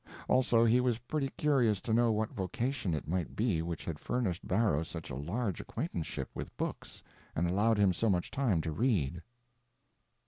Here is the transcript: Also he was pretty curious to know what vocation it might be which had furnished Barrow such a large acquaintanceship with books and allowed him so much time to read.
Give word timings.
Also 0.27 0.65
he 0.65 0.81
was 0.81 0.97
pretty 0.97 1.29
curious 1.37 1.79
to 1.79 1.93
know 1.93 2.11
what 2.11 2.33
vocation 2.33 2.95
it 2.95 3.07
might 3.07 3.35
be 3.35 3.61
which 3.61 3.85
had 3.85 3.99
furnished 3.99 4.47
Barrow 4.47 4.81
such 4.81 5.11
a 5.11 5.15
large 5.15 5.59
acquaintanceship 5.61 6.31
with 6.33 6.57
books 6.57 7.03
and 7.35 7.47
allowed 7.47 7.77
him 7.77 7.93
so 7.93 8.09
much 8.09 8.31
time 8.31 8.61
to 8.61 8.71
read. 8.71 9.21